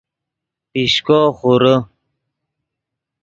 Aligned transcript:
پیشکو 0.71 1.19
خورے 1.37 1.75